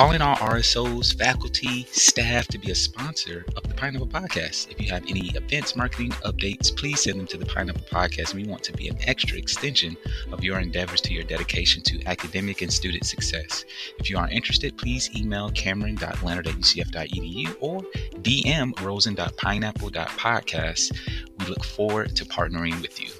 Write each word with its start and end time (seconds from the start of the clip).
calling 0.00 0.22
all 0.22 0.36
RSOs, 0.36 1.14
faculty, 1.18 1.84
staff 1.90 2.46
to 2.46 2.56
be 2.56 2.70
a 2.70 2.74
sponsor 2.74 3.44
of 3.54 3.62
the 3.64 3.74
Pineapple 3.74 4.06
Podcast. 4.06 4.70
If 4.70 4.80
you 4.80 4.90
have 4.90 5.04
any 5.10 5.28
events, 5.36 5.76
marketing 5.76 6.12
updates, 6.24 6.74
please 6.74 7.00
send 7.00 7.20
them 7.20 7.26
to 7.26 7.36
the 7.36 7.44
Pineapple 7.44 7.84
Podcast. 7.92 8.32
We 8.32 8.44
want 8.44 8.62
to 8.62 8.72
be 8.72 8.88
an 8.88 8.96
extra 9.02 9.36
extension 9.36 9.98
of 10.32 10.42
your 10.42 10.58
endeavors 10.58 11.02
to 11.02 11.12
your 11.12 11.24
dedication 11.24 11.82
to 11.82 12.02
academic 12.06 12.62
and 12.62 12.72
student 12.72 13.04
success. 13.04 13.66
If 13.98 14.08
you 14.08 14.16
are 14.16 14.30
interested, 14.30 14.78
please 14.78 15.10
email 15.14 15.50
cameron.leonard 15.50 16.46
at 16.46 16.54
ucf.edu 16.54 17.56
or 17.60 17.82
DM 18.22 18.80
rosen.pineapple.podcast. 18.80 20.98
We 21.38 21.44
look 21.44 21.62
forward 21.62 22.16
to 22.16 22.24
partnering 22.24 22.80
with 22.80 23.02
you. 23.02 23.10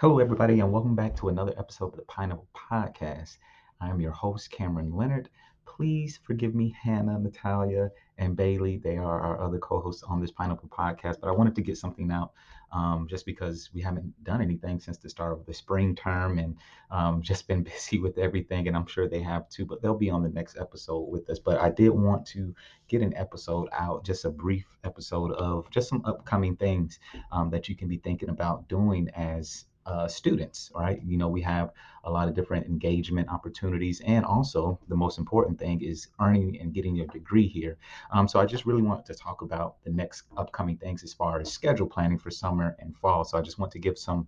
Hello, 0.00 0.20
everybody, 0.20 0.60
and 0.60 0.70
welcome 0.70 0.94
back 0.94 1.16
to 1.16 1.28
another 1.28 1.52
episode 1.58 1.86
of 1.86 1.96
the 1.96 2.02
Pineapple 2.02 2.46
Podcast. 2.54 3.38
I 3.80 3.90
am 3.90 4.00
your 4.00 4.12
host, 4.12 4.48
Cameron 4.48 4.94
Leonard. 4.94 5.28
Please 5.66 6.20
forgive 6.22 6.54
me, 6.54 6.72
Hannah, 6.80 7.18
Natalia, 7.18 7.90
and 8.16 8.36
Bailey. 8.36 8.76
They 8.76 8.96
are 8.96 9.20
our 9.20 9.42
other 9.42 9.58
co 9.58 9.80
hosts 9.80 10.04
on 10.04 10.20
this 10.20 10.30
Pineapple 10.30 10.68
Podcast, 10.68 11.16
but 11.20 11.26
I 11.26 11.32
wanted 11.32 11.56
to 11.56 11.62
get 11.62 11.78
something 11.78 12.12
out 12.12 12.30
um, 12.70 13.08
just 13.08 13.26
because 13.26 13.70
we 13.74 13.80
haven't 13.80 14.12
done 14.22 14.40
anything 14.40 14.78
since 14.78 14.98
the 14.98 15.10
start 15.10 15.32
of 15.32 15.44
the 15.46 15.52
spring 15.52 15.96
term 15.96 16.38
and 16.38 16.56
um, 16.92 17.20
just 17.30 17.48
been 17.48 17.64
busy 17.64 17.98
with 17.98 18.18
everything, 18.18 18.68
and 18.68 18.76
I'm 18.76 18.86
sure 18.86 19.08
they 19.08 19.22
have 19.22 19.48
too, 19.48 19.66
but 19.66 19.82
they'll 19.82 19.98
be 19.98 20.10
on 20.10 20.22
the 20.22 20.28
next 20.28 20.58
episode 20.58 21.08
with 21.08 21.28
us. 21.28 21.40
But 21.40 21.58
I 21.60 21.70
did 21.70 21.88
want 21.88 22.24
to 22.28 22.54
get 22.86 23.02
an 23.02 23.16
episode 23.16 23.68
out, 23.72 24.04
just 24.04 24.24
a 24.24 24.30
brief 24.30 24.78
episode 24.84 25.32
of 25.32 25.68
just 25.72 25.88
some 25.88 26.02
upcoming 26.04 26.54
things 26.54 27.00
um, 27.32 27.50
that 27.50 27.68
you 27.68 27.74
can 27.74 27.88
be 27.88 27.96
thinking 27.96 28.28
about 28.28 28.68
doing 28.68 29.08
as 29.16 29.64
uh, 29.88 30.06
students, 30.06 30.70
right? 30.74 31.00
You 31.02 31.16
know, 31.16 31.28
we 31.28 31.40
have 31.40 31.70
a 32.04 32.10
lot 32.10 32.28
of 32.28 32.34
different 32.34 32.66
engagement 32.66 33.28
opportunities, 33.30 34.00
and 34.04 34.24
also 34.24 34.78
the 34.88 34.96
most 34.96 35.18
important 35.18 35.58
thing 35.58 35.80
is 35.80 36.08
earning 36.20 36.58
and 36.60 36.74
getting 36.74 36.94
your 36.94 37.06
degree 37.06 37.48
here. 37.48 37.78
Um, 38.12 38.28
so 38.28 38.38
I 38.38 38.44
just 38.44 38.66
really 38.66 38.82
want 38.82 39.06
to 39.06 39.14
talk 39.14 39.40
about 39.40 39.82
the 39.84 39.90
next 39.90 40.24
upcoming 40.36 40.76
things 40.76 41.02
as 41.02 41.14
far 41.14 41.40
as 41.40 41.50
schedule 41.50 41.86
planning 41.86 42.18
for 42.18 42.30
summer 42.30 42.76
and 42.80 42.94
fall. 42.96 43.24
So 43.24 43.38
I 43.38 43.40
just 43.40 43.58
want 43.58 43.72
to 43.72 43.78
give 43.78 43.98
some 43.98 44.26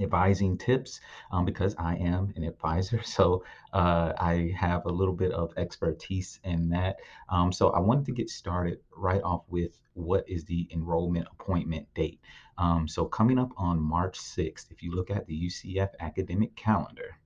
advising 0.00 0.56
tips 0.56 1.00
um, 1.30 1.44
because 1.44 1.74
I 1.78 1.96
am 1.96 2.32
an 2.36 2.44
advisor. 2.44 3.02
So 3.18 3.44
uh, 3.72 4.12
I 4.18 4.52
have 4.56 4.84
a 4.86 4.90
little 4.90 5.14
bit 5.14 5.32
of 5.32 5.52
expertise 5.56 6.38
in 6.44 6.68
that. 6.70 6.96
Um, 7.28 7.52
so 7.52 7.70
I 7.70 7.80
wanted 7.80 8.06
to 8.06 8.12
get 8.12 8.30
started 8.30 8.78
right 8.96 9.22
off 9.22 9.42
with 9.48 9.78
what 9.94 10.24
is 10.28 10.44
the 10.44 10.68
enrollment 10.70 11.26
appointment 11.32 11.86
date. 11.94 12.20
Um, 12.58 12.86
so 12.86 13.04
coming 13.06 13.38
up 13.38 13.50
on 13.56 13.80
March 13.80 14.18
6th, 14.18 14.70
if 14.70 14.82
you 14.82 14.92
look 14.92 15.10
at 15.10 15.26
the 15.26 15.46
UCF 15.46 15.90
academic 16.00 16.54
calendar, 16.54 17.18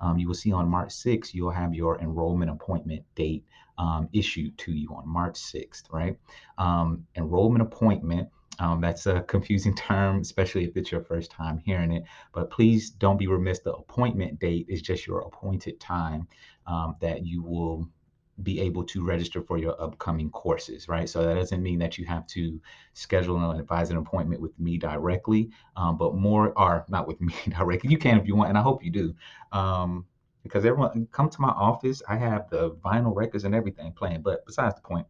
um, 0.00 0.18
you 0.18 0.26
will 0.26 0.34
see 0.34 0.52
on 0.52 0.68
March 0.68 0.90
6th, 0.90 1.34
you'll 1.34 1.50
have 1.50 1.74
your 1.74 2.00
enrollment 2.00 2.50
appointment 2.50 3.04
date 3.14 3.44
um, 3.78 4.08
issued 4.12 4.56
to 4.58 4.72
you 4.72 4.92
on 4.94 5.08
March 5.08 5.34
6th, 5.34 5.84
right? 5.92 6.18
Um, 6.58 7.06
enrollment 7.16 7.62
appointment 7.62 8.28
um, 8.58 8.80
that's 8.80 9.06
a 9.06 9.22
confusing 9.22 9.74
term, 9.88 10.20
especially 10.20 10.64
if 10.64 10.76
it's 10.76 10.90
your 10.92 11.02
first 11.02 11.30
time 11.30 11.58
hearing 11.58 11.92
it. 11.92 12.04
But 12.32 12.50
please 12.50 12.90
don't 12.90 13.18
be 13.18 13.26
remiss. 13.26 13.60
The 13.60 13.72
appointment 13.72 14.38
date 14.38 14.66
is 14.68 14.82
just 14.82 15.06
your 15.06 15.20
appointed 15.20 15.80
time 15.80 16.28
um, 16.66 16.96
that 17.00 17.24
you 17.24 17.42
will 17.42 17.88
be 18.42 18.60
able 18.60 18.84
to 18.84 19.04
register 19.04 19.42
for 19.42 19.58
your 19.58 19.80
upcoming 19.82 20.30
courses, 20.30 20.88
right? 20.88 21.08
So 21.08 21.24
that 21.24 21.34
doesn't 21.34 21.62
mean 21.62 21.78
that 21.80 21.98
you 21.98 22.06
have 22.06 22.26
to 22.28 22.60
schedule 22.92 23.50
and 23.50 23.60
advise 23.60 23.90
an 23.90 23.96
appointment 23.96 24.40
with 24.40 24.58
me 24.60 24.78
directly, 24.78 25.50
um, 25.76 25.96
but 25.96 26.14
more, 26.14 26.56
are 26.56 26.84
not 26.88 27.08
with 27.08 27.20
me 27.20 27.34
directly. 27.48 27.90
You 27.90 27.98
can 27.98 28.18
if 28.18 28.26
you 28.26 28.36
want, 28.36 28.50
and 28.50 28.58
I 28.58 28.62
hope 28.62 28.84
you 28.84 28.90
do. 28.90 29.14
Um, 29.52 30.06
because 30.44 30.64
everyone 30.64 31.06
come 31.10 31.28
to 31.28 31.40
my 31.40 31.48
office, 31.48 32.00
I 32.08 32.16
have 32.16 32.48
the 32.48 32.70
vinyl 32.76 33.14
records 33.14 33.44
and 33.44 33.54
everything 33.54 33.92
playing. 33.92 34.22
But 34.22 34.46
besides 34.46 34.76
the 34.76 34.80
point, 34.82 35.06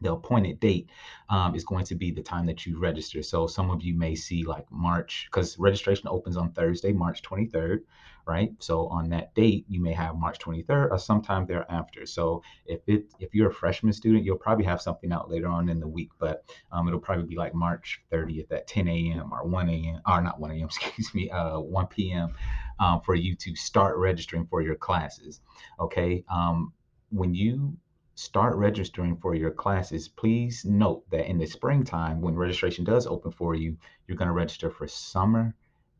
the 0.00 0.12
appointed 0.12 0.60
date 0.60 0.88
um, 1.28 1.54
is 1.54 1.64
going 1.64 1.84
to 1.84 1.94
be 1.94 2.10
the 2.10 2.22
time 2.22 2.46
that 2.46 2.64
you 2.64 2.78
register. 2.78 3.22
So 3.22 3.46
some 3.46 3.70
of 3.70 3.82
you 3.82 3.94
may 3.94 4.14
see 4.14 4.44
like 4.44 4.70
March, 4.70 5.28
because 5.30 5.58
registration 5.58 6.08
opens 6.08 6.36
on 6.36 6.52
Thursday, 6.52 6.92
March 6.92 7.22
23rd, 7.22 7.82
right? 8.26 8.52
So 8.58 8.86
on 8.88 9.10
that 9.10 9.34
date, 9.34 9.64
you 9.68 9.80
may 9.80 9.92
have 9.92 10.16
March 10.16 10.38
23rd 10.38 10.90
or 10.90 10.98
sometime 10.98 11.46
thereafter. 11.46 12.06
So 12.06 12.42
if 12.64 12.80
it 12.86 13.12
if 13.18 13.34
you're 13.34 13.50
a 13.50 13.54
freshman 13.54 13.92
student, 13.92 14.24
you'll 14.24 14.36
probably 14.36 14.64
have 14.64 14.80
something 14.80 15.12
out 15.12 15.30
later 15.30 15.48
on 15.48 15.68
in 15.68 15.80
the 15.80 15.88
week, 15.88 16.10
but 16.18 16.44
um, 16.72 16.88
it'll 16.88 17.00
probably 17.00 17.26
be 17.26 17.36
like 17.36 17.54
March 17.54 18.00
30th 18.10 18.50
at 18.52 18.66
10 18.66 18.88
a.m. 18.88 19.32
or 19.32 19.46
1 19.46 19.68
a.m. 19.68 20.00
or 20.06 20.20
not 20.22 20.40
1 20.40 20.50
a.m. 20.52 20.64
Excuse 20.82 21.14
me, 21.14 21.30
uh, 21.30 21.58
1 21.58 21.86
p.m. 21.88 22.34
Um, 22.78 23.00
for 23.02 23.14
you 23.14 23.34
to 23.36 23.54
start 23.54 23.98
registering 23.98 24.46
for 24.46 24.62
your 24.62 24.76
classes. 24.76 25.40
Okay. 25.78 26.24
Um, 26.30 26.72
when 27.10 27.34
you 27.34 27.76
start 28.20 28.54
registering 28.54 29.16
for 29.16 29.34
your 29.34 29.50
classes, 29.50 30.06
please 30.06 30.66
note 30.66 31.08
that 31.10 31.26
in 31.26 31.38
the 31.38 31.46
springtime, 31.46 32.20
when 32.20 32.36
registration 32.36 32.84
does 32.84 33.06
open 33.06 33.32
for 33.32 33.54
you, 33.54 33.74
you're 34.06 34.16
going 34.16 34.28
to 34.28 34.34
register 34.34 34.68
for 34.68 34.86
summer 34.86 35.54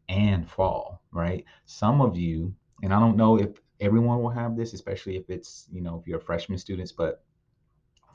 and 0.07 0.47
fall, 0.47 1.01
right? 1.13 1.47
Some 1.65 2.03
of 2.03 2.19
you, 2.19 2.55
and 2.83 2.93
I 2.93 3.01
don't 3.01 3.17
know 3.17 3.39
if 3.39 3.59
everyone 3.81 4.21
will 4.21 4.29
have 4.29 4.55
this, 4.55 4.75
especially 4.75 5.17
if 5.17 5.31
it's, 5.31 5.67
you 5.73 5.81
know, 5.81 5.99
if 5.99 6.07
you're 6.07 6.21
freshman 6.21 6.59
students, 6.59 6.93
but 6.93 7.25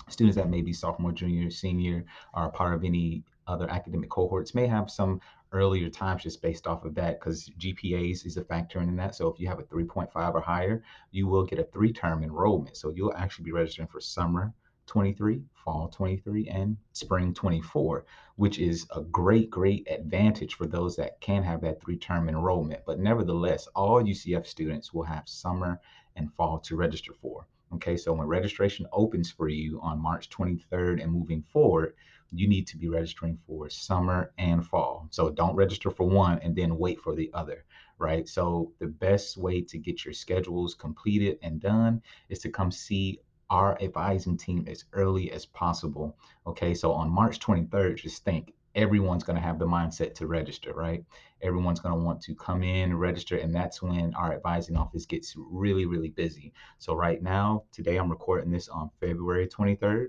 students 0.07 0.37
that 0.37 0.51
may 0.51 0.61
be 0.61 0.71
sophomore, 0.71 1.11
junior, 1.11 1.49
senior 1.49 2.05
are 2.35 2.51
part 2.51 2.75
of 2.75 2.83
any 2.83 3.23
other 3.47 3.69
academic 3.69 4.09
cohorts 4.09 4.55
may 4.55 4.67
have 4.67 4.89
some 4.89 5.21
earlier 5.51 5.89
times 5.89 6.23
just 6.23 6.41
based 6.41 6.67
off 6.67 6.83
of 6.83 6.95
that 6.95 7.19
because 7.19 7.49
GPAs 7.59 8.25
is 8.25 8.37
a 8.37 8.43
factor 8.43 8.81
in 8.81 8.95
that. 8.97 9.15
So 9.15 9.27
if 9.27 9.39
you 9.39 9.47
have 9.47 9.59
a 9.59 9.63
3.5 9.63 10.33
or 10.33 10.41
higher, 10.41 10.83
you 11.11 11.27
will 11.27 11.45
get 11.45 11.59
a 11.59 11.63
three 11.63 11.93
term 11.93 12.23
enrollment. 12.23 12.75
So 12.77 12.89
you'll 12.89 13.15
actually 13.15 13.45
be 13.45 13.51
registering 13.51 13.87
for 13.87 14.01
summer 14.01 14.53
23, 14.87 15.41
fall 15.53 15.87
23, 15.87 16.47
and 16.47 16.77
spring 16.91 17.33
24, 17.33 18.05
which 18.35 18.59
is 18.59 18.85
a 18.95 19.01
great, 19.01 19.49
great 19.49 19.87
advantage 19.89 20.55
for 20.55 20.67
those 20.67 20.95
that 20.95 21.19
can 21.21 21.41
have 21.41 21.61
that 21.61 21.81
three 21.81 21.97
term 21.97 22.29
enrollment. 22.29 22.81
But 22.85 22.99
nevertheless, 22.99 23.67
all 23.75 24.03
UCF 24.03 24.45
students 24.45 24.93
will 24.93 25.03
have 25.03 25.27
summer 25.27 25.79
and 26.15 26.33
fall 26.33 26.59
to 26.59 26.75
register 26.75 27.13
for. 27.13 27.47
Okay, 27.73 27.97
so 27.97 28.13
when 28.13 28.27
registration 28.27 28.85
opens 28.91 29.31
for 29.31 29.49
you 29.49 29.79
on 29.81 29.99
March 29.99 30.29
23rd 30.29 31.01
and 31.01 31.11
moving 31.11 31.41
forward, 31.41 31.95
you 32.31 32.47
need 32.47 32.67
to 32.67 32.77
be 32.77 32.87
registering 32.87 33.37
for 33.47 33.69
summer 33.69 34.31
and 34.37 34.65
fall. 34.65 35.07
So 35.11 35.29
don't 35.29 35.55
register 35.55 35.89
for 35.89 36.07
one 36.07 36.39
and 36.39 36.55
then 36.55 36.77
wait 36.77 36.99
for 36.99 37.15
the 37.15 37.31
other, 37.33 37.65
right? 37.97 38.27
So 38.27 38.71
the 38.79 38.87
best 38.87 39.37
way 39.37 39.61
to 39.61 39.77
get 39.77 40.05
your 40.05 40.13
schedules 40.13 40.73
completed 40.73 41.37
and 41.41 41.59
done 41.59 42.01
is 42.29 42.39
to 42.39 42.49
come 42.49 42.71
see 42.71 43.19
our 43.49 43.79
advising 43.81 44.37
team 44.37 44.65
as 44.67 44.85
early 44.93 45.31
as 45.31 45.45
possible. 45.45 46.17
Okay, 46.47 46.73
so 46.73 46.91
on 46.91 47.09
March 47.09 47.39
23rd, 47.39 47.97
just 47.97 48.23
think 48.23 48.53
everyone's 48.73 49.23
going 49.23 49.37
to 49.37 49.41
have 49.41 49.59
the 49.59 49.65
mindset 49.65 50.13
to 50.15 50.27
register, 50.27 50.73
right? 50.73 51.05
Everyone's 51.41 51.79
going 51.79 51.95
to 51.95 52.03
want 52.03 52.21
to 52.21 52.35
come 52.35 52.63
in, 52.63 52.97
register, 52.97 53.37
and 53.37 53.53
that's 53.53 53.81
when 53.81 54.13
our 54.15 54.33
advising 54.33 54.75
office 54.75 55.05
gets 55.05 55.35
really, 55.37 55.85
really 55.85 56.09
busy. 56.09 56.53
So, 56.79 56.95
right 56.95 57.21
now, 57.21 57.63
today 57.71 57.97
I'm 57.97 58.09
recording 58.09 58.51
this 58.51 58.67
on 58.67 58.89
February 58.99 59.47
23rd, 59.47 60.07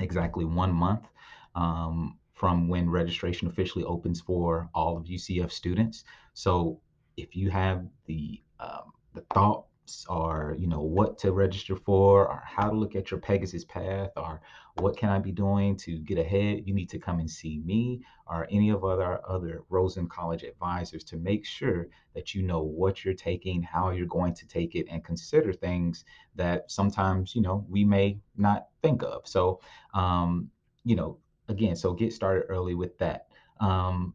exactly 0.00 0.44
one 0.44 0.72
month 0.72 1.06
um, 1.54 2.18
from 2.34 2.68
when 2.68 2.88
registration 2.88 3.48
officially 3.48 3.84
opens 3.84 4.20
for 4.20 4.68
all 4.74 4.96
of 4.96 5.04
UCF 5.04 5.50
students. 5.50 6.04
So 6.34 6.80
if 7.16 7.34
you 7.34 7.50
have 7.50 7.84
the 8.06 8.40
um, 8.60 8.92
the 9.14 9.22
thoughts 9.34 10.06
or 10.08 10.54
you 10.58 10.66
know 10.66 10.80
what 10.80 11.18
to 11.18 11.32
register 11.32 11.74
for 11.74 12.28
or 12.28 12.42
how 12.46 12.68
to 12.70 12.76
look 12.76 12.94
at 12.94 13.10
your 13.10 13.20
Pegasus 13.20 13.64
path 13.64 14.10
or 14.16 14.40
what 14.74 14.96
can 14.96 15.08
I 15.08 15.18
be 15.18 15.32
doing 15.32 15.76
to 15.78 15.98
get 15.98 16.18
ahead, 16.18 16.62
you 16.64 16.74
need 16.74 16.90
to 16.90 16.98
come 16.98 17.18
and 17.18 17.28
see 17.30 17.58
me 17.64 18.02
or 18.28 18.46
any 18.50 18.70
of 18.70 18.84
other 18.84 19.20
other 19.28 19.64
Rosen 19.68 20.08
College 20.08 20.44
advisors 20.44 21.02
to 21.04 21.16
make 21.16 21.44
sure 21.44 21.88
that 22.14 22.34
you 22.34 22.42
know 22.42 22.62
what 22.62 23.04
you're 23.04 23.14
taking, 23.14 23.62
how 23.62 23.90
you're 23.90 24.06
going 24.06 24.34
to 24.34 24.46
take 24.46 24.74
it, 24.74 24.86
and 24.90 25.04
consider 25.04 25.52
things 25.52 26.04
that 26.36 26.70
sometimes 26.70 27.34
you 27.34 27.42
know 27.42 27.66
we 27.68 27.84
may 27.84 28.18
not 28.36 28.68
think 28.82 29.02
of. 29.02 29.26
So 29.26 29.60
um, 29.94 30.50
you 30.84 30.94
know 30.94 31.18
again, 31.48 31.76
so 31.76 31.92
get 31.92 32.12
started 32.12 32.44
early 32.48 32.74
with 32.74 32.96
that. 32.98 33.26
Um, 33.60 34.14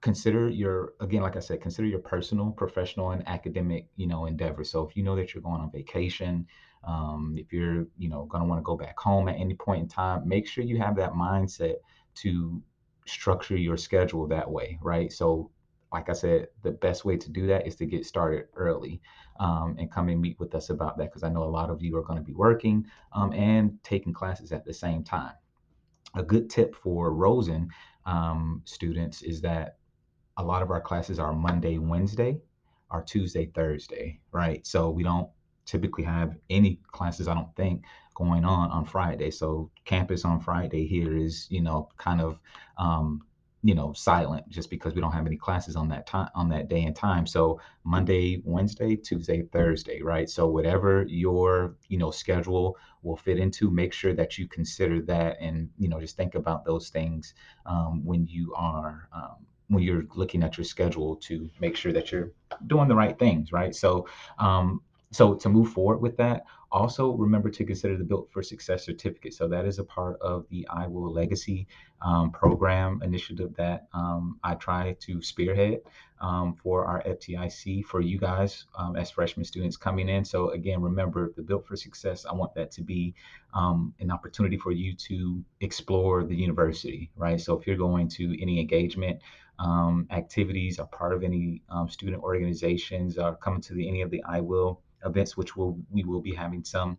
consider 0.00 0.48
your 0.48 0.92
again, 1.00 1.22
like 1.22 1.36
I 1.36 1.40
said, 1.40 1.60
consider 1.60 1.88
your 1.88 1.98
personal, 1.98 2.50
professional, 2.50 3.10
and 3.10 3.26
academic, 3.26 3.86
you 3.96 4.06
know, 4.06 4.26
endeavors. 4.26 4.70
So 4.70 4.86
if 4.86 4.96
you 4.96 5.02
know 5.02 5.16
that 5.16 5.34
you're 5.34 5.42
going 5.42 5.60
on 5.60 5.70
vacation, 5.70 6.46
um, 6.84 7.34
if 7.36 7.52
you're, 7.52 7.86
you 7.98 8.08
know, 8.08 8.24
going 8.26 8.42
to 8.42 8.48
want 8.48 8.60
to 8.60 8.64
go 8.64 8.76
back 8.76 8.98
home 8.98 9.28
at 9.28 9.36
any 9.36 9.54
point 9.54 9.82
in 9.82 9.88
time, 9.88 10.28
make 10.28 10.46
sure 10.46 10.64
you 10.64 10.78
have 10.78 10.96
that 10.96 11.12
mindset 11.12 11.76
to 12.16 12.62
structure 13.06 13.56
your 13.56 13.76
schedule 13.76 14.26
that 14.28 14.50
way, 14.50 14.78
right? 14.82 15.12
So 15.12 15.50
like 15.92 16.08
I 16.08 16.12
said, 16.12 16.48
the 16.62 16.72
best 16.72 17.04
way 17.04 17.16
to 17.16 17.30
do 17.30 17.46
that 17.46 17.66
is 17.66 17.76
to 17.76 17.86
get 17.86 18.04
started 18.04 18.46
early 18.54 19.00
um, 19.40 19.76
and 19.78 19.90
come 19.90 20.08
and 20.08 20.20
meet 20.20 20.38
with 20.38 20.54
us 20.54 20.70
about 20.70 20.98
that 20.98 21.04
because 21.04 21.22
I 21.22 21.28
know 21.28 21.44
a 21.44 21.44
lot 21.44 21.70
of 21.70 21.80
you 21.80 21.96
are 21.96 22.02
going 22.02 22.18
to 22.18 22.24
be 22.24 22.34
working 22.34 22.84
um, 23.12 23.32
and 23.32 23.78
taking 23.82 24.12
classes 24.12 24.52
at 24.52 24.64
the 24.64 24.74
same 24.74 25.02
time 25.04 25.32
a 26.16 26.22
good 26.22 26.50
tip 26.50 26.74
for 26.74 27.12
Rosen 27.12 27.68
um, 28.06 28.62
students 28.64 29.22
is 29.22 29.40
that 29.42 29.76
a 30.38 30.42
lot 30.44 30.62
of 30.62 30.70
our 30.70 30.80
classes 30.80 31.18
are 31.18 31.32
Monday, 31.32 31.78
Wednesday, 31.78 32.38
are 32.90 33.02
Tuesday, 33.02 33.46
Thursday, 33.54 34.20
right? 34.32 34.66
So 34.66 34.90
we 34.90 35.02
don't 35.02 35.28
typically 35.64 36.04
have 36.04 36.36
any 36.50 36.80
classes, 36.92 37.28
I 37.28 37.34
don't 37.34 37.54
think, 37.56 37.84
going 38.14 38.44
on 38.44 38.70
on 38.70 38.84
Friday. 38.84 39.30
So 39.30 39.70
campus 39.84 40.24
on 40.24 40.40
Friday 40.40 40.86
here 40.86 41.16
is, 41.16 41.46
you 41.50 41.60
know, 41.60 41.88
kind 41.98 42.20
of, 42.20 42.38
um, 42.78 43.22
you 43.62 43.74
know, 43.74 43.92
silent 43.92 44.48
just 44.48 44.70
because 44.70 44.94
we 44.94 45.00
don't 45.00 45.12
have 45.12 45.26
any 45.26 45.36
classes 45.36 45.76
on 45.76 45.88
that 45.88 46.06
time 46.06 46.28
on 46.34 46.48
that 46.50 46.68
day 46.68 46.84
and 46.84 46.94
time. 46.94 47.26
So 47.26 47.60
Monday, 47.84 48.40
Wednesday, 48.44 48.96
Tuesday, 48.96 49.42
Thursday, 49.42 50.02
right? 50.02 50.28
So 50.28 50.46
whatever 50.46 51.04
your, 51.08 51.76
you 51.88 51.98
know, 51.98 52.10
schedule 52.10 52.76
will 53.02 53.16
fit 53.16 53.38
into, 53.38 53.70
make 53.70 53.92
sure 53.92 54.14
that 54.14 54.38
you 54.38 54.46
consider 54.46 55.02
that 55.02 55.38
and, 55.40 55.68
you 55.78 55.88
know, 55.88 56.00
just 56.00 56.16
think 56.16 56.34
about 56.34 56.64
those 56.64 56.90
things 56.90 57.34
um, 57.64 58.04
when 58.04 58.26
you 58.26 58.54
are 58.54 59.08
um, 59.12 59.46
when 59.68 59.82
you're 59.82 60.04
looking 60.14 60.44
at 60.44 60.56
your 60.56 60.64
schedule 60.64 61.16
to 61.16 61.50
make 61.60 61.76
sure 61.76 61.92
that 61.92 62.12
you're 62.12 62.30
doing 62.68 62.88
the 62.88 62.94
right 62.94 63.18
things, 63.18 63.50
right? 63.50 63.74
So 63.74 64.06
um, 64.38 64.80
so 65.10 65.34
to 65.34 65.48
move 65.48 65.70
forward 65.72 66.00
with 66.00 66.16
that, 66.18 66.44
also 66.72 67.12
remember 67.12 67.50
to 67.50 67.64
consider 67.64 67.96
the 67.96 68.04
Built 68.04 68.30
for 68.30 68.42
Success 68.42 68.84
certificate. 68.84 69.34
So 69.34 69.48
that 69.48 69.64
is 69.64 69.78
a 69.78 69.84
part 69.84 70.20
of 70.20 70.46
the 70.50 70.66
I 70.68 70.86
Will 70.86 71.12
Legacy 71.12 71.66
um, 72.02 72.30
program 72.30 73.00
initiative 73.02 73.54
that 73.56 73.86
um, 73.92 74.38
I 74.42 74.54
try 74.54 74.96
to 75.00 75.22
spearhead 75.22 75.80
um, 76.20 76.54
for 76.54 76.84
our 76.84 77.02
FTIC 77.02 77.84
for 77.84 78.00
you 78.00 78.18
guys 78.18 78.64
um, 78.78 78.96
as 78.96 79.10
freshman 79.10 79.44
students 79.44 79.76
coming 79.76 80.08
in. 80.08 80.24
So 80.24 80.50
again, 80.50 80.80
remember 80.80 81.32
the 81.36 81.42
Built 81.42 81.66
for 81.66 81.76
Success. 81.76 82.26
I 82.26 82.34
want 82.34 82.54
that 82.54 82.70
to 82.72 82.82
be 82.82 83.14
um, 83.54 83.94
an 84.00 84.10
opportunity 84.10 84.56
for 84.56 84.72
you 84.72 84.94
to 84.94 85.42
explore 85.60 86.24
the 86.24 86.34
university, 86.34 87.10
right? 87.16 87.40
So 87.40 87.58
if 87.58 87.66
you're 87.66 87.76
going 87.76 88.08
to 88.10 88.40
any 88.40 88.60
engagement 88.60 89.20
um, 89.58 90.06
activities, 90.10 90.78
are 90.78 90.86
part 90.86 91.14
of 91.14 91.22
any 91.22 91.62
student 91.88 92.22
organizations, 92.22 93.16
are 93.18 93.36
coming 93.36 93.60
to 93.62 93.74
the, 93.74 93.88
any 93.88 94.02
of 94.02 94.10
the 94.10 94.22
I 94.24 94.40
Will 94.40 94.82
events, 95.06 95.36
which 95.36 95.56
will 95.56 95.78
we 95.90 96.04
will 96.04 96.20
be 96.20 96.34
having 96.34 96.64
some 96.64 96.98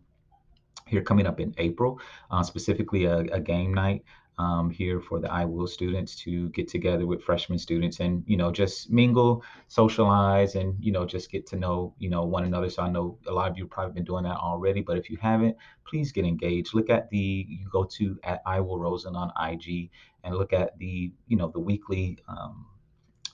here 0.86 1.02
coming 1.02 1.26
up 1.26 1.40
in 1.40 1.54
April, 1.58 2.00
uh, 2.30 2.42
specifically 2.42 3.04
a, 3.04 3.18
a, 3.18 3.40
game 3.40 3.74
night 3.74 4.02
um, 4.38 4.70
here 4.70 5.00
for 5.00 5.18
the 5.18 5.30
I 5.30 5.44
Will 5.44 5.66
students 5.66 6.14
to 6.22 6.48
get 6.50 6.68
together 6.68 7.06
with 7.06 7.22
freshman 7.22 7.58
students 7.58 8.00
and 8.00 8.22
you 8.26 8.36
know 8.36 8.50
just 8.50 8.90
mingle, 8.90 9.42
socialize, 9.66 10.54
and 10.54 10.76
you 10.80 10.92
know 10.92 11.04
just 11.04 11.30
get 11.30 11.46
to 11.48 11.56
know 11.56 11.94
you 11.98 12.08
know 12.08 12.24
one 12.24 12.44
another. 12.44 12.70
So 12.70 12.82
I 12.82 12.90
know 12.90 13.18
a 13.26 13.32
lot 13.32 13.50
of 13.50 13.56
you 13.56 13.64
have 13.64 13.70
probably 13.70 13.94
been 13.94 14.04
doing 14.04 14.24
that 14.24 14.36
already, 14.36 14.80
but 14.80 14.96
if 14.96 15.10
you 15.10 15.18
haven't, 15.20 15.56
please 15.84 16.12
get 16.12 16.24
engaged. 16.24 16.74
Look 16.74 16.90
at 16.90 17.10
the 17.10 17.46
you 17.48 17.68
go 17.70 17.84
to 17.84 18.18
at 18.24 18.40
I 18.46 18.60
Will 18.60 18.78
Rosen 18.78 19.16
on 19.16 19.32
IG 19.50 19.90
and 20.24 20.36
look 20.36 20.52
at 20.52 20.78
the 20.78 21.12
you 21.26 21.36
know 21.36 21.48
the 21.48 21.60
weekly 21.60 22.18
um, 22.28 22.66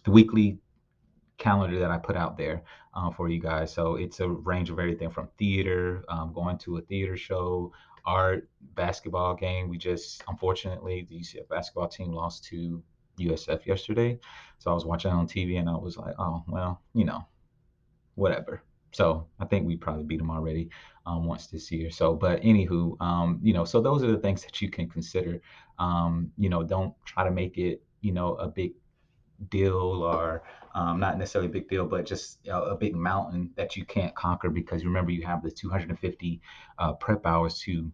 the 0.05 0.11
weekly 0.11 0.59
calendar 1.45 1.79
that 1.79 1.91
I 1.91 1.99
put 1.99 2.17
out 2.17 2.39
there 2.39 2.63
uh, 2.95 3.11
for 3.11 3.29
you 3.29 3.39
guys. 3.39 3.71
So 3.71 3.97
it's 3.97 4.21
a 4.21 4.29
range 4.29 4.71
of 4.71 4.79
everything 4.79 5.11
from 5.11 5.29
theater, 5.39 6.03
um, 6.09 6.33
going 6.33 6.57
to 6.59 6.79
a 6.79 6.81
theater 6.81 7.19
show, 7.19 7.71
art, 8.07 8.49
basketball 8.75 9.35
game. 9.35 9.69
We 9.69 9.77
just, 9.77 10.25
unfortunately, 10.27 11.07
the 11.09 11.17
UCF 11.21 11.47
basketball 11.51 11.89
team 11.89 12.13
lost 12.13 12.45
to 12.47 12.83
USF 13.21 13.67
yesterday. 13.67 14.19
So 14.59 14.71
I 14.71 14.75
was 14.75 14.87
watching 14.87 15.11
on 15.11 15.27
TV 15.27 15.61
and 15.61 15.69
I 15.69 15.77
was 15.77 15.99
like, 15.99 16.15
oh, 16.19 16.43
well, 16.49 16.81
you 16.95 17.05
know, 17.05 17.23
whatever. 18.15 18.63
So 18.93 19.27
I 19.39 19.45
think 19.45 19.67
we 19.67 19.77
probably 19.77 20.05
beat 20.05 20.21
them 20.21 20.31
already 20.31 20.71
um, 21.05 21.27
once 21.27 21.49
this 21.49 21.71
year. 21.71 21.91
So, 21.91 22.15
but 22.15 22.41
anywho, 22.41 22.99
um, 23.03 23.39
you 23.43 23.53
know, 23.53 23.67
so 23.67 23.83
those 23.83 24.03
are 24.03 24.11
the 24.11 24.19
things 24.19 24.43
that 24.45 24.63
you 24.63 24.71
can 24.71 24.89
consider. 24.89 25.43
Um, 25.79 26.33
you 26.39 26.49
know, 26.49 26.63
don't 26.63 26.95
try 27.05 27.23
to 27.23 27.31
make 27.31 27.59
it, 27.59 27.83
you 28.01 28.13
know, 28.13 28.35
a 28.37 28.49
big 28.49 28.73
deal 29.51 30.03
or 30.03 30.43
um, 30.75 30.99
not 30.99 31.19
necessarily 31.19 31.49
a 31.49 31.53
big 31.53 31.69
deal, 31.69 31.87
but 31.87 32.05
just 32.05 32.47
a, 32.49 32.57
a, 32.57 32.77
big 32.77 32.97
mountain 32.97 33.51
that 33.57 33.77
you 33.77 33.85
can't 33.85 34.15
conquer 34.15 34.51
because 34.51 34.85
remember 34.85 35.13
you 35.13 35.25
have 35.25 35.43
the 35.43 35.51
250 35.51 36.41
uh, 36.79 36.93
prep 36.95 37.25
hours 37.25 37.61
to 37.61 37.93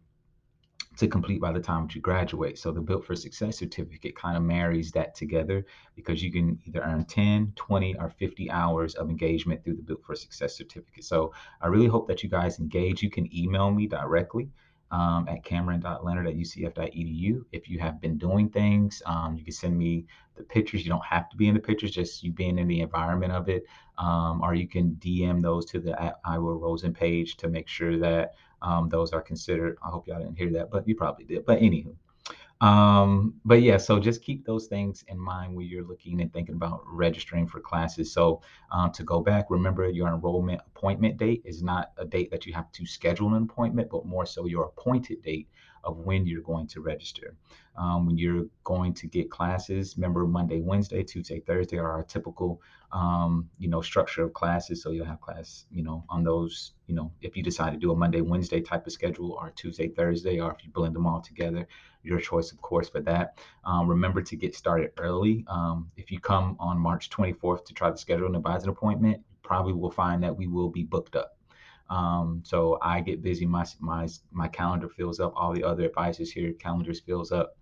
to 0.97 1.06
complete 1.06 1.41
by 1.41 1.53
the 1.53 1.61
time 1.61 1.87
that 1.87 1.94
you 1.94 2.00
graduate. 2.00 2.59
So 2.59 2.73
the 2.73 2.81
Built 2.81 3.06
for 3.06 3.15
Success 3.15 3.59
certificate 3.59 4.17
kind 4.17 4.37
of 4.37 4.43
marries 4.43 4.91
that 4.93 5.15
together 5.15 5.65
because 5.94 6.23
you 6.23 6.32
can 6.32 6.59
either 6.67 6.81
earn 6.81 7.05
10, 7.05 7.53
20, 7.55 7.97
or 7.97 8.11
50 8.11 8.50
hours 8.50 8.94
of 8.97 9.09
engagement 9.09 9.62
through 9.65 9.77
the 9.77 9.82
Built 9.82 10.03
for 10.05 10.15
Success 10.15 10.56
certificate. 10.56 11.05
So 11.05 11.32
I 11.61 11.69
really 11.69 11.87
hope 11.87 12.09
that 12.09 12.23
you 12.23 12.29
guys 12.29 12.59
engage. 12.59 13.03
You 13.03 13.11
can 13.11 13.35
email 13.35 13.71
me 13.71 13.87
directly 13.87 14.50
um, 14.91 15.29
at 15.29 15.45
cameron.leonard 15.45 16.27
at 16.27 16.35
ucf.edu. 16.35 17.45
If 17.53 17.69
you 17.69 17.79
have 17.79 18.01
been 18.01 18.19
doing 18.19 18.49
things, 18.49 19.03
um, 19.07 19.37
you 19.37 19.45
can 19.45 19.53
send 19.53 19.79
me 19.79 20.07
the 20.37 20.43
pictures. 20.43 20.85
You 20.85 20.91
don't 20.91 21.05
have 21.05 21.29
to 21.31 21.37
be 21.37 21.49
in 21.49 21.55
the 21.55 21.61
pictures, 21.61 21.93
just 21.93 22.23
you 22.23 22.33
being 22.33 22.59
in 22.59 22.67
the 22.67 22.81
environment 22.81 23.33
of 23.33 23.49
it. 23.49 23.65
Um, 23.99 24.41
or 24.43 24.55
you 24.55 24.67
can 24.67 24.97
DM 25.01 25.43
those 25.43 25.67
to 25.67 25.81
the 25.81 26.15
I 26.25 26.39
Will 26.39 26.59
Rosen 26.59 26.93
page 26.93 27.37
to 27.39 27.49
make 27.49 27.69
sure 27.69 27.99
that 27.99 28.35
um, 28.63 28.89
those 28.89 29.13
are 29.13 29.23
considered. 29.23 29.79
I 29.85 29.91
hope 29.91 30.07
y'all 30.09 30.19
didn't 30.19 30.39
hear 30.39 30.51
that, 30.53 30.71
but 30.71 30.89
you 30.89 30.95
probably 30.95 31.25
did. 31.25 31.45
But 31.45 31.61
anywho, 31.61 31.95
um, 32.61 33.35
but 33.45 33.62
yeah, 33.62 33.79
so 33.79 33.99
just 33.99 34.23
keep 34.23 34.45
those 34.45 34.67
things 34.67 35.03
in 35.09 35.19
mind 35.19 35.55
when 35.55 35.67
you're 35.67 35.85
looking 35.85 36.21
and 36.21 36.33
thinking 36.33 36.55
about 36.55 36.83
registering 36.87 37.47
for 37.47 37.59
classes. 37.61 38.12
So 38.12 38.43
um, 38.71 38.93
to 38.93 39.03
go 39.03 39.21
back, 39.21 39.47
remember 39.49 39.89
your 39.89 40.09
enrollment 40.09 40.61
appointment 40.67 41.17
date 41.17 41.43
is 41.45 41.62
not 41.62 41.93
a 41.97 42.05
date 42.05 42.31
that 42.31 42.45
you 42.45 42.53
have 42.53 42.71
to 42.73 42.85
schedule 42.85 43.35
an 43.35 43.45
appointment, 43.45 43.89
but 43.91 44.05
more 44.05 44.27
so 44.27 44.45
your 44.47 44.65
appointed 44.65 45.23
date 45.23 45.49
of 45.85 45.99
when 45.99 46.27
you're 46.27 46.43
going 46.43 46.67
to 46.69 46.81
register. 46.81 47.35
Um, 47.77 48.06
when 48.06 48.19
you're 48.19 48.47
going 48.65 48.93
to 48.94 49.06
get 49.06 49.31
classes, 49.31 49.94
remember 49.97 50.27
Monday, 50.27 50.61
Wednesday, 50.61 51.03
Tuesday, 51.03 51.41
Thursday 51.41 51.79
are 51.79 51.91
our 51.91 52.03
typical, 52.03 52.61
um, 52.93 53.49
you 53.59 53.69
know, 53.69 53.81
structure 53.81 54.25
of 54.25 54.35
classes. 54.35 54.82
So 54.82 54.91
you'll 54.91 55.06
have 55.06 55.21
class, 55.21 55.65
you 55.71 55.82
know, 55.82 56.05
on 56.09 56.25
those, 56.25 56.73
you 56.87 56.94
know, 56.94 57.12
if 57.23 57.37
you 57.37 57.43
decide 57.43 57.73
to 57.73 57.79
do 57.79 57.93
a 57.93 57.97
Monday, 57.97 58.21
Wednesday 58.21 58.61
type 58.61 58.87
of 58.87 58.93
schedule 58.93 59.32
or 59.32 59.50
Tuesday, 59.50 59.88
Thursday, 59.88 60.41
or 60.41 60.53
if 60.53 60.65
you 60.65 60.71
blend 60.71 60.94
them 60.94 61.06
all 61.06 61.21
together, 61.21 61.67
your 62.03 62.19
choice, 62.19 62.53
of 62.53 62.61
course, 62.61 62.88
for 62.88 63.00
that. 63.00 63.38
Um, 63.65 63.88
remember 63.88 64.23
to 64.23 64.37
get 64.37 64.55
started 64.55 64.93
early. 64.99 65.44
Um, 65.49 65.91
if 65.97 66.11
you 66.11 66.21
come 66.21 66.56
on 66.59 66.79
March 66.79 67.11
24th 67.11 67.65
to 67.67 67.75
try 67.75 67.91
to 67.91 67.97
schedule 67.97 68.27
an 68.27 68.37
advisor 68.37 68.71
appointment, 68.71 69.19
you 69.19 69.37
probably 69.43 69.73
will 69.73 69.91
find 69.91 70.23
that 70.23 70.37
we 70.37 70.47
will 70.47 70.69
be 70.69 70.82
booked 70.82 71.17
up. 71.17 71.37
Um, 71.91 72.43
so 72.45 72.79
I 72.81 73.01
get 73.01 73.23
busy. 73.23 73.45
My 73.45 73.67
my 73.81 74.09
my 74.31 74.49
calendar 74.49 74.89
fills 74.89 75.21
up. 75.21 75.33
All 75.37 75.53
the 75.53 75.65
other 75.65 75.85
advisors 75.85 76.31
here 76.31 76.53
calendars 76.53 77.01
fills 77.01 77.33
up. 77.33 77.57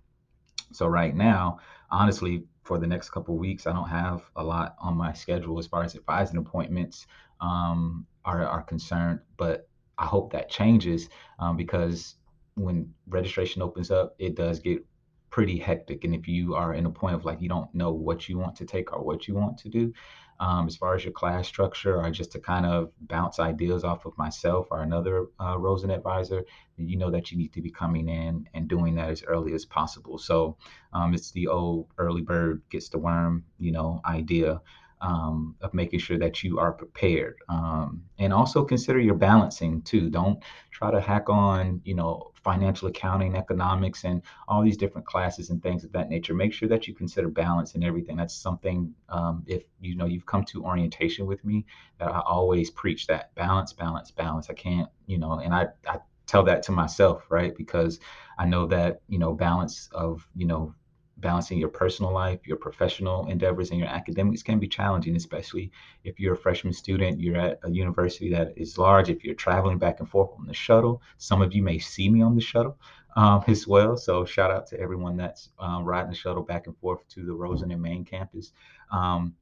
So 0.73 0.87
right 0.87 1.17
now, 1.17 1.59
honestly, 1.91 2.45
for 2.63 2.79
the 2.79 2.87
next 2.87 3.11
couple 3.11 3.39
weeks, 3.39 3.67
I 3.67 3.73
don't 3.73 3.89
have 3.89 4.23
a 4.37 4.45
lot 4.45 4.77
on 4.79 4.97
my 4.97 5.15
schedule 5.15 5.59
as 5.59 5.67
far 5.67 5.83
as 5.83 5.97
advising 5.97 6.37
appointments 6.37 7.07
um, 7.41 8.07
are 8.25 8.45
are 8.47 8.63
concerned. 8.63 9.21
But 9.39 9.67
I 9.97 10.05
hope 10.05 10.33
that 10.33 10.51
changes 10.51 11.09
um, 11.39 11.57
because 11.57 12.17
when 12.55 12.93
registration 13.09 13.63
opens 13.63 13.91
up, 13.91 14.15
it 14.19 14.35
does 14.37 14.61
get 14.61 14.85
pretty 15.31 15.59
hectic. 15.59 16.05
And 16.05 16.15
if 16.15 16.27
you 16.29 16.55
are 16.55 16.75
in 16.75 16.87
a 16.87 16.91
point 16.91 17.15
of 17.15 17.25
like 17.25 17.41
you 17.41 17.49
don't 17.49 17.73
know 17.75 17.93
what 17.93 18.29
you 18.29 18.39
want 18.39 18.57
to 18.57 18.65
take 18.65 18.93
or 18.93 19.03
what 19.03 19.29
you 19.29 19.35
want 19.35 19.59
to 19.59 19.69
do, 19.69 19.93
um, 20.41 20.67
as 20.67 20.77
far 20.77 20.95
as 20.95 21.05
your 21.05 21.13
class 21.13 21.49
structure 21.49 22.01
or 22.01 22.11
just 22.11 22.33
to 22.33 22.39
kind 22.39 22.65
of 22.65 22.93
bounce 23.01 23.41
ideas 23.41 23.83
off 23.83 24.07
of 24.07 24.17
myself 24.17 24.69
or 24.71 24.83
another 24.83 25.27
uh, 25.41 25.59
Rosen 25.59 25.91
advisor, 25.91 26.45
you 26.77 26.97
know 26.97 27.11
that 27.11 27.33
you 27.33 27.39
need 27.39 27.53
to 27.55 27.61
be 27.61 27.71
coming 27.71 28.09
in 28.09 28.49
and 28.55 28.69
doing 28.69 28.95
that 28.95 29.11
as 29.11 29.25
early 29.25 29.53
as 29.55 29.65
possible. 29.65 30.17
So 30.19 30.57
um, 30.93 31.13
it's 31.15 31.33
the 31.33 31.49
old 31.49 31.89
early 31.99 32.23
bird 32.23 32.63
gets 32.71 32.89
the 32.89 32.99
worm, 32.99 33.45
you 33.59 33.73
know, 33.73 34.01
idea 34.05 34.61
um, 35.01 35.55
of 35.61 35.75
making 35.75 36.01
sure 36.01 36.19
that 36.19 36.43
you 36.43 36.59
are 36.59 36.73
prepared 36.73 37.37
um, 37.49 38.03
and 38.19 38.33
also 38.33 38.65
consider 38.65 38.99
your 38.99 39.15
balancing 39.15 39.81
too 39.83 40.11
don't 40.11 40.43
try 40.73 40.91
to 40.91 41.01
hack 41.01 41.29
on 41.29 41.81
you 41.85 41.95
know 41.95 42.33
financial 42.49 42.89
accounting 42.89 43.37
economics 43.37 44.05
and 44.05 44.23
all 44.49 44.63
these 44.63 44.79
different 44.79 45.07
classes 45.07 45.51
and 45.51 45.63
things 45.63 45.85
of 45.85 45.93
that 45.93 46.09
nature. 46.09 46.33
Make 46.33 46.55
sure 46.55 46.69
that 46.71 46.89
you 46.89 46.95
consider 46.95 47.29
balance 47.29 47.75
and 47.75 47.85
everything. 47.85 48.17
That's 48.17 48.33
something 48.33 48.95
um, 49.11 49.45
if 49.47 49.65
you 49.83 49.95
know 49.97 50.07
you've 50.07 50.25
come 50.25 50.45
to 50.45 50.65
orientation 50.65 51.27
with 51.27 51.45
me 51.45 51.67
that 51.99 52.09
i 52.09 52.21
always 52.21 52.71
preach 52.71 53.07
that 53.09 53.35
balance 53.35 53.75
balance 53.75 54.11
balance. 54.11 54.49
I 54.49 54.55
can't 54.55 54.89
you 55.07 55.19
know 55.19 55.35
and 55.45 55.53
i, 55.55 55.67
I 55.87 55.99
tell 56.27 56.43
that 56.45 56.63
to 56.65 56.73
myself 56.73 57.19
right? 57.29 57.55
Because 57.55 58.01
i 58.39 58.47
know 58.47 58.65
that 58.67 59.03
you 59.09 59.19
know 59.19 59.35
balance 59.35 59.91
of 59.93 60.27
you 60.35 60.47
know 60.47 60.75
balancing 61.21 61.59
your 61.59 61.69
personal 61.69 62.13
life, 62.13 62.47
your 62.47 62.57
professional 62.57 63.27
endeavors, 63.29 63.71
and 63.71 63.79
your 63.79 63.89
academics 63.89 64.43
can 64.43 64.59
be 64.59 64.69
challenging, 64.69 65.17
especially 65.17 65.71
if 66.05 66.19
you're 66.21 66.35
a 66.35 66.37
freshman 66.37 66.73
student, 66.73 67.21
you're 67.21 67.37
at 67.37 67.59
a 67.65 67.71
university 67.71 68.31
that 68.31 68.53
is 68.57 68.79
large, 68.79 69.09
if 69.09 69.25
you're 69.25 69.35
traveling 69.35 69.79
back 69.79 70.01
and 70.01 70.09
forth 70.09 70.31
on 70.39 70.47
the 70.47 70.55
shuttle. 70.55 71.03
Some 71.17 71.43
of 71.43 71.55
you 71.55 71.63
may 71.63 71.79
see 71.79 72.09
me 72.09 72.23
on 72.23 72.35
the 72.35 72.41
shuttle 72.41 72.79
um, 73.17 73.43
as 73.49 73.67
well. 73.67 73.97
So, 73.97 74.25
shout 74.25 74.51
out 74.51 74.67
to 74.69 74.81
everyone 74.81 75.17
that's 75.17 75.51
um, 75.59 75.85
riding 75.85 76.11
the 76.11 76.17
shuttle 76.17 76.43
back 76.43 76.67
and 76.67 76.77
forth 76.79 77.07
to 77.11 77.25
the 77.25 77.35
Rosen 77.35 77.71
and 77.71 77.83
Main 77.83 78.05
campus. 78.05 78.53
Um, 78.93 79.35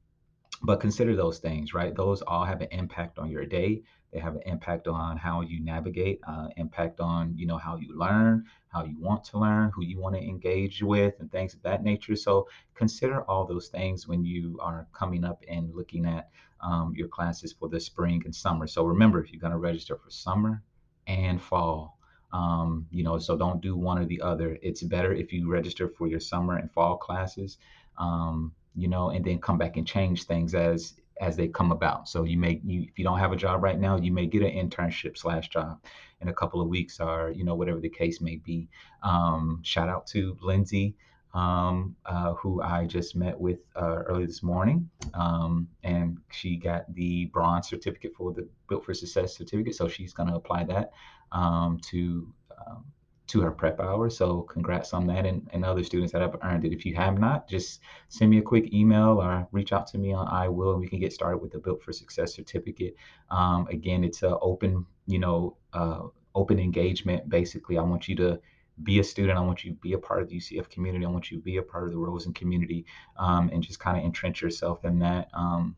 but 0.63 0.79
consider 0.79 1.15
those 1.15 1.37
things, 1.39 1.73
right? 1.73 1.95
Those 1.95 2.21
all 2.23 2.43
have 2.43 2.61
an 2.61 2.69
impact 2.71 3.19
on 3.19 3.29
your 3.29 3.45
day. 3.45 3.83
They 4.17 4.23
have 4.23 4.33
an 4.35 4.41
impact 4.47 4.87
on 4.87 5.15
how 5.15 5.41
you 5.41 5.59
navigate, 5.63 6.19
uh, 6.27 6.47
impact 6.57 6.99
on 6.99 7.37
you 7.37 7.45
know 7.45 7.57
how 7.59 7.75
you 7.77 7.95
learn, 7.95 8.45
how 8.69 8.83
you 8.83 8.97
want 8.99 9.23
to 9.25 9.37
learn, 9.37 9.69
who 9.75 9.83
you 9.83 9.99
want 9.99 10.15
to 10.15 10.21
engage 10.23 10.81
with, 10.81 11.13
and 11.19 11.31
things 11.31 11.53
of 11.53 11.61
that 11.61 11.83
nature. 11.83 12.15
So 12.15 12.47
consider 12.73 13.21
all 13.21 13.45
those 13.45 13.67
things 13.67 14.07
when 14.07 14.25
you 14.25 14.57
are 14.59 14.87
coming 14.91 15.23
up 15.23 15.43
and 15.47 15.71
looking 15.71 16.07
at 16.07 16.29
um, 16.61 16.93
your 16.95 17.07
classes 17.07 17.53
for 17.53 17.69
the 17.69 17.79
spring 17.79 18.23
and 18.25 18.33
summer. 18.33 18.65
So 18.65 18.83
remember, 18.85 19.21
if 19.21 19.31
you're 19.31 19.39
going 19.39 19.51
to 19.51 19.59
register 19.59 19.95
for 19.95 20.09
summer 20.09 20.63
and 21.05 21.39
fall, 21.39 21.99
um, 22.33 22.87
you 22.89 23.03
know, 23.03 23.19
so 23.19 23.37
don't 23.37 23.61
do 23.61 23.77
one 23.77 23.99
or 23.99 24.05
the 24.07 24.21
other. 24.21 24.57
It's 24.63 24.81
better 24.81 25.13
if 25.13 25.31
you 25.31 25.47
register 25.47 25.87
for 25.87 26.07
your 26.07 26.19
summer 26.19 26.57
and 26.57 26.71
fall 26.71 26.97
classes, 26.97 27.59
um, 27.99 28.51
you 28.73 28.87
know, 28.87 29.11
and 29.11 29.23
then 29.23 29.39
come 29.39 29.59
back 29.59 29.77
and 29.77 29.85
change 29.85 30.23
things 30.23 30.55
as 30.55 30.95
as 31.21 31.35
they 31.35 31.47
come 31.47 31.71
about. 31.71 32.07
So 32.07 32.23
you 32.23 32.37
may, 32.37 32.61
you, 32.63 32.83
if 32.83 32.97
you 32.97 33.03
don't 33.03 33.19
have 33.19 33.31
a 33.31 33.35
job 33.37 33.63
right 33.63 33.79
now, 33.79 33.97
you 33.97 34.11
may 34.11 34.25
get 34.25 34.43
an 34.43 34.51
internship 34.51 35.17
slash 35.17 35.49
job 35.49 35.81
in 36.21 36.29
a 36.29 36.33
couple 36.33 36.61
of 36.61 36.67
weeks, 36.67 36.99
or 36.99 37.31
you 37.35 37.43
know 37.43 37.55
whatever 37.55 37.79
the 37.79 37.89
case 37.89 38.21
may 38.21 38.37
be. 38.37 38.67
Um, 39.03 39.59
shout 39.63 39.89
out 39.89 40.07
to 40.07 40.37
Lindsay 40.41 40.95
um, 41.37 41.95
uh, 42.05 42.33
who 42.33 42.61
I 42.61 42.85
just 42.85 43.15
met 43.15 43.39
with 43.39 43.59
uh, 43.75 44.01
early 44.07 44.25
this 44.25 44.41
morning. 44.41 44.89
Um, 45.13 45.67
and 45.83 46.17
she 46.31 46.57
got 46.57 46.91
the 46.93 47.25
bronze 47.25 47.67
certificate 47.67 48.13
for 48.15 48.33
the 48.33 48.47
Built 48.67 48.83
for 48.83 48.93
Success 48.93 49.37
certificate. 49.37 49.75
So 49.75 49.87
she's 49.87 50.13
going 50.13 50.29
to 50.29 50.35
apply 50.35 50.63
that 50.65 50.91
um, 51.31 51.79
to 51.91 52.27
um, 52.65 52.85
to 53.27 53.41
her 53.41 53.51
prep 53.51 53.79
hours. 53.79 54.17
So 54.17 54.41
congrats 54.43 54.93
on 54.93 55.05
that 55.07 55.25
and, 55.25 55.47
and 55.51 55.65
other 55.65 55.83
students 55.83 56.13
that 56.13 56.21
have 56.21 56.37
earned 56.43 56.65
it. 56.65 56.71
If 56.71 56.85
you 56.85 56.95
have 56.95 57.19
not, 57.19 57.47
just 57.47 57.81
send 58.07 58.31
me 58.31 58.37
a 58.37 58.41
quick 58.41 58.73
email 58.73 59.21
or 59.21 59.47
reach 59.51 59.73
out 59.73 59.87
to 59.87 59.97
me 59.97 60.13
on 60.13 60.27
I 60.27 60.47
will 60.47 60.71
and 60.71 60.79
we 60.79 60.87
can 60.87 60.99
get 60.99 61.13
started 61.13 61.37
with 61.39 61.51
the 61.51 61.59
Built 61.59 61.83
for 61.83 61.91
Success 61.91 62.33
certificate. 62.33 62.95
Um, 63.29 63.67
again, 63.67 64.03
it's 64.03 64.23
an 64.23 64.35
open, 64.41 64.85
you 65.05 65.19
know, 65.19 65.57
uh, 65.73 66.03
open 66.35 66.59
engagement. 66.59 67.27
Basically, 67.27 67.77
I 67.77 67.83
want 67.83 68.07
you 68.07 68.15
to 68.17 68.39
be 68.83 68.99
a 68.99 69.03
student. 69.03 69.37
I 69.37 69.41
want 69.41 69.65
you 69.65 69.71
to 69.71 69.77
be 69.77 69.93
a 69.93 69.97
part 69.97 70.21
of 70.21 70.29
the 70.29 70.37
UCF 70.37 70.69
community. 70.69 71.05
I 71.05 71.09
want 71.09 71.29
you 71.29 71.37
to 71.37 71.43
be 71.43 71.57
a 71.57 71.63
part 71.63 71.85
of 71.85 71.91
the 71.91 71.97
Rosen 71.97 72.33
community 72.33 72.85
um, 73.17 73.49
and 73.51 73.61
just 73.61 73.79
kind 73.79 73.97
of 73.97 74.03
entrench 74.03 74.41
yourself 74.41 74.85
in 74.85 74.99
that. 74.99 75.29
Um, 75.33 75.75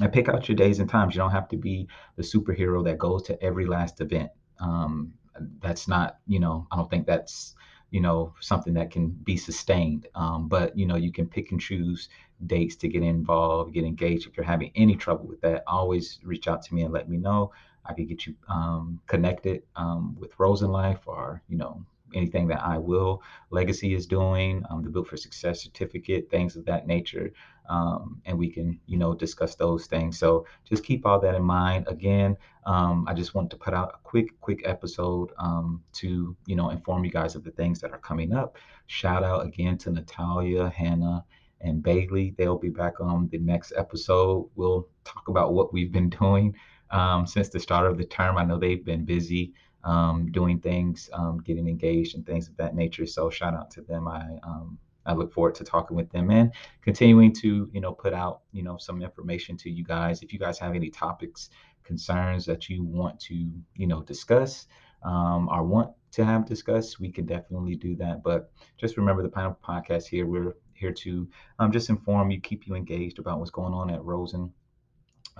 and 0.00 0.12
pick 0.12 0.28
out 0.28 0.48
your 0.48 0.56
days 0.56 0.78
and 0.78 0.88
times. 0.88 1.14
You 1.14 1.20
don't 1.20 1.32
have 1.32 1.48
to 1.48 1.56
be 1.56 1.88
the 2.16 2.22
superhero 2.22 2.84
that 2.84 2.98
goes 2.98 3.22
to 3.24 3.42
every 3.42 3.66
last 3.66 4.00
event. 4.00 4.30
Um, 4.58 5.14
that's 5.60 5.88
not, 5.88 6.18
you 6.26 6.40
know, 6.40 6.66
I 6.70 6.76
don't 6.76 6.90
think 6.90 7.06
that's, 7.06 7.54
you 7.90 8.00
know, 8.00 8.34
something 8.40 8.74
that 8.74 8.90
can 8.90 9.08
be 9.08 9.36
sustained. 9.36 10.06
Um, 10.14 10.48
but, 10.48 10.76
you 10.76 10.86
know, 10.86 10.96
you 10.96 11.12
can 11.12 11.26
pick 11.26 11.50
and 11.50 11.60
choose 11.60 12.08
dates 12.46 12.76
to 12.76 12.88
get 12.88 13.02
involved, 13.02 13.74
get 13.74 13.84
engaged. 13.84 14.26
If 14.26 14.36
you're 14.36 14.46
having 14.46 14.70
any 14.74 14.96
trouble 14.96 15.26
with 15.26 15.40
that, 15.42 15.64
always 15.66 16.18
reach 16.22 16.48
out 16.48 16.62
to 16.62 16.74
me 16.74 16.82
and 16.82 16.92
let 16.92 17.08
me 17.08 17.16
know. 17.16 17.52
I 17.84 17.94
could 17.94 18.08
get 18.08 18.26
you 18.26 18.34
um, 18.48 19.00
connected 19.06 19.62
um, 19.76 20.16
with 20.18 20.38
Rosen 20.38 20.70
Life 20.70 21.00
or, 21.06 21.42
you 21.48 21.56
know, 21.56 21.84
anything 22.14 22.48
that 22.48 22.62
I 22.62 22.78
Will 22.78 23.22
Legacy 23.50 23.94
is 23.94 24.06
doing, 24.06 24.62
um, 24.70 24.82
the 24.82 24.90
Built 24.90 25.08
for 25.08 25.16
Success 25.16 25.62
certificate, 25.62 26.30
things 26.30 26.56
of 26.56 26.64
that 26.66 26.86
nature. 26.86 27.32
Um, 27.68 28.20
and 28.24 28.36
we 28.36 28.50
can, 28.50 28.80
you 28.86 28.98
know, 28.98 29.14
discuss 29.14 29.54
those 29.54 29.86
things. 29.86 30.18
So 30.18 30.46
just 30.64 30.84
keep 30.84 31.06
all 31.06 31.20
that 31.20 31.34
in 31.34 31.42
mind. 31.42 31.86
Again, 31.88 32.36
um, 32.66 33.04
I 33.08 33.14
just 33.14 33.34
want 33.34 33.50
to 33.50 33.56
put 33.56 33.74
out 33.74 33.94
a 33.94 33.98
quick, 34.02 34.40
quick 34.40 34.62
episode 34.64 35.30
um, 35.38 35.82
to, 35.94 36.36
you 36.46 36.56
know, 36.56 36.70
inform 36.70 37.04
you 37.04 37.10
guys 37.10 37.36
of 37.36 37.44
the 37.44 37.52
things 37.52 37.80
that 37.80 37.92
are 37.92 37.98
coming 37.98 38.32
up. 38.32 38.56
Shout 38.86 39.22
out 39.22 39.46
again 39.46 39.78
to 39.78 39.90
Natalia, 39.90 40.68
Hannah, 40.68 41.24
and 41.60 41.82
Bailey. 41.82 42.34
They'll 42.36 42.58
be 42.58 42.70
back 42.70 43.00
on 43.00 43.28
the 43.30 43.38
next 43.38 43.72
episode. 43.76 44.50
We'll 44.56 44.88
talk 45.04 45.28
about 45.28 45.52
what 45.52 45.72
we've 45.72 45.92
been 45.92 46.10
doing 46.20 46.56
um, 46.90 47.26
since 47.26 47.48
the 47.48 47.60
start 47.60 47.86
of 47.86 47.98
the 47.98 48.04
term. 48.04 48.36
I 48.36 48.44
know 48.44 48.58
they've 48.58 48.84
been 48.84 49.04
busy 49.04 49.52
um, 49.84 50.30
doing 50.30 50.60
things, 50.60 51.08
um, 51.12 51.38
getting 51.38 51.68
engaged 51.68 52.14
and 52.14 52.26
things 52.26 52.48
of 52.48 52.56
that 52.56 52.74
nature. 52.74 53.06
So 53.06 53.30
shout 53.30 53.54
out 53.54 53.70
to 53.72 53.82
them. 53.82 54.08
I 54.08 54.38
um, 54.42 54.78
I 55.06 55.14
look 55.14 55.32
forward 55.32 55.54
to 55.56 55.64
talking 55.64 55.96
with 55.96 56.10
them 56.10 56.30
and 56.30 56.52
continuing 56.82 57.32
to 57.36 57.68
you 57.72 57.80
know 57.80 57.92
put 57.92 58.12
out 58.12 58.40
you 58.52 58.62
know 58.62 58.76
some 58.76 59.02
information 59.02 59.56
to 59.58 59.70
you 59.70 59.84
guys. 59.84 60.22
If 60.22 60.32
you 60.32 60.38
guys 60.38 60.58
have 60.58 60.74
any 60.74 60.90
topics, 60.90 61.50
concerns 61.84 62.44
that 62.46 62.68
you 62.68 62.84
want 62.84 63.18
to 63.20 63.34
you 63.74 63.86
know 63.86 64.02
discuss 64.02 64.66
um, 65.02 65.48
or 65.48 65.62
want 65.64 65.92
to 66.12 66.24
have 66.24 66.44
discussed, 66.46 67.00
we 67.00 67.10
can 67.10 67.24
definitely 67.24 67.76
do 67.76 67.96
that. 67.96 68.22
But 68.22 68.50
just 68.76 68.96
remember 68.96 69.22
the 69.22 69.28
Podcast 69.28 70.06
here. 70.06 70.26
We're 70.26 70.56
here 70.74 70.92
to 70.92 71.28
um, 71.58 71.70
just 71.70 71.88
inform 71.88 72.30
you, 72.30 72.40
keep 72.40 72.66
you 72.66 72.74
engaged 72.74 73.18
about 73.18 73.38
what's 73.38 73.50
going 73.50 73.74
on 73.74 73.90
at 73.90 74.02
Rosen 74.02 74.52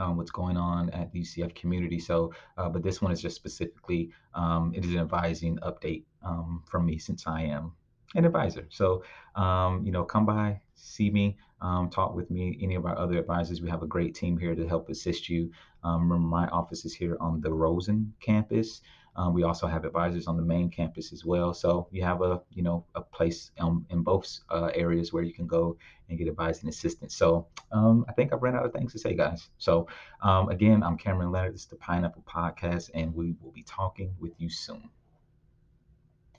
um, 0.00 0.16
what's 0.16 0.30
going 0.30 0.57
on 0.57 0.90
at 0.90 1.12
the 1.12 1.21
UCF 1.21 1.54
community. 1.54 2.00
So, 2.00 2.33
uh, 2.57 2.69
but 2.69 2.83
this 2.83 3.00
one 3.00 3.12
is 3.12 3.21
just 3.21 3.37
specifically, 3.37 4.11
um, 4.35 4.73
it 4.75 4.85
is 4.85 4.92
an 4.92 4.99
advising 4.99 5.59
update 5.59 6.04
um, 6.25 6.62
from 6.66 6.87
me 6.87 6.99
since 6.99 7.26
I 7.26 7.42
am 7.42 7.73
an 8.14 8.25
advisor. 8.25 8.66
So, 8.71 9.04
um, 9.37 9.85
you 9.85 9.92
know, 9.92 10.04
come 10.04 10.26
by, 10.26 10.61
see 10.75 11.11
me, 11.11 11.37
um, 11.60 11.90
talk 11.90 12.14
with 12.14 12.30
me, 12.30 12.58
any 12.62 12.74
of 12.74 12.86
our 12.86 12.98
other 12.98 13.18
advisors. 13.18 13.60
We 13.60 13.70
have 13.70 13.82
a 13.82 13.86
great 13.86 14.14
team 14.14 14.38
here 14.38 14.54
to 14.54 14.66
help 14.66 14.88
assist 14.88 15.28
you. 15.28 15.50
Um, 15.84 16.08
my 16.08 16.46
office 16.48 16.84
is 16.84 16.94
here 16.94 17.16
on 17.20 17.40
the 17.40 17.52
Rosen 17.52 18.12
campus. 18.20 18.82
Um, 19.16 19.34
we 19.34 19.42
also 19.42 19.66
have 19.66 19.84
advisors 19.84 20.26
on 20.26 20.36
the 20.36 20.42
main 20.42 20.70
campus 20.70 21.12
as 21.12 21.24
well. 21.24 21.52
So 21.52 21.88
you 21.90 22.02
have 22.02 22.22
a 22.22 22.40
you 22.52 22.62
know 22.62 22.84
a 22.94 23.00
place 23.00 23.50
um, 23.58 23.84
in 23.90 24.02
both 24.02 24.40
uh, 24.50 24.70
areas 24.74 25.12
where 25.12 25.22
you 25.22 25.32
can 25.32 25.46
go 25.46 25.76
and 26.08 26.18
get 26.18 26.28
advice 26.28 26.60
and 26.60 26.68
assistance. 26.68 27.16
So 27.16 27.46
um, 27.72 28.04
I 28.08 28.12
think 28.12 28.32
I've 28.32 28.42
run 28.42 28.54
out 28.54 28.64
of 28.64 28.72
things 28.72 28.92
to 28.92 28.98
say, 28.98 29.14
guys. 29.14 29.48
So 29.58 29.88
um, 30.22 30.48
again, 30.48 30.82
I'm 30.82 30.96
Cameron 30.96 31.32
Leonard. 31.32 31.54
This 31.54 31.62
is 31.62 31.66
the 31.66 31.76
Pineapple 31.76 32.24
Podcast, 32.28 32.90
and 32.94 33.14
we 33.14 33.34
will 33.40 33.52
be 33.52 33.64
talking 33.64 34.14
with 34.20 34.32
you 34.38 34.48
soon. 34.48 34.88